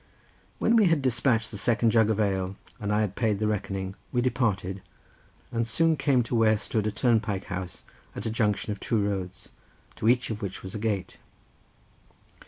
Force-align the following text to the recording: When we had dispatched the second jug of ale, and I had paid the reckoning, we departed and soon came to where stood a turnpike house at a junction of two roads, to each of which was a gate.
When 0.57 0.75
we 0.75 0.87
had 0.87 1.03
dispatched 1.03 1.51
the 1.51 1.59
second 1.59 1.91
jug 1.91 2.09
of 2.09 2.19
ale, 2.19 2.55
and 2.79 2.91
I 2.91 3.01
had 3.01 3.15
paid 3.15 3.37
the 3.37 3.45
reckoning, 3.45 3.93
we 4.11 4.19
departed 4.19 4.81
and 5.51 5.67
soon 5.67 5.95
came 5.95 6.23
to 6.23 6.33
where 6.33 6.57
stood 6.57 6.87
a 6.87 6.91
turnpike 6.91 7.43
house 7.53 7.83
at 8.15 8.25
a 8.25 8.31
junction 8.31 8.71
of 8.71 8.79
two 8.79 8.99
roads, 9.07 9.49
to 9.97 10.09
each 10.09 10.31
of 10.31 10.41
which 10.41 10.63
was 10.63 10.73
a 10.73 10.79
gate. 10.79 11.17